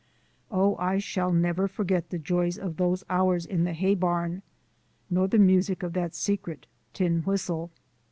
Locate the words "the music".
5.27-5.83